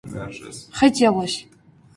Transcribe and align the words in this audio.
хотелось 0.73 1.45